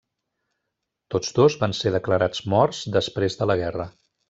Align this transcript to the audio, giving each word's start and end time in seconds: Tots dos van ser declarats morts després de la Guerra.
Tots 1.15 1.35
dos 1.41 1.59
van 1.65 1.77
ser 1.81 1.93
declarats 1.97 2.43
morts 2.55 2.81
després 2.99 3.39
de 3.43 3.51
la 3.53 3.61
Guerra. 3.65 3.89